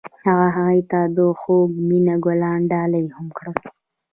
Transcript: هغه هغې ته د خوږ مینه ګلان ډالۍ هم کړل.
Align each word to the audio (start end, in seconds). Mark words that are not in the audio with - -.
هغه 0.25 0.47
هغې 0.57 0.81
ته 0.91 0.99
د 1.15 1.17
خوږ 1.39 1.69
مینه 1.87 2.15
ګلان 2.25 2.59
ډالۍ 2.71 3.05
هم 3.15 3.27
کړل. 3.37 3.57